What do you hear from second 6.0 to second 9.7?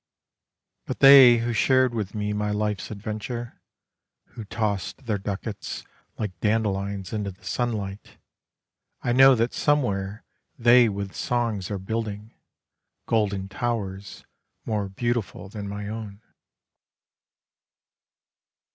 like dandelions into the sunlight, I know that